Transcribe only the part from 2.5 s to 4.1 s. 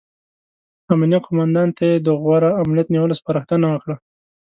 امنیت نیولو سپارښتنه وکړه.